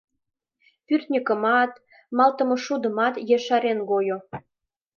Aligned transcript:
Пӱртньыкымат, 0.85 1.71
малтымшудымат 2.17 3.15
ешарен 3.35 3.79
гойо. 3.89 4.17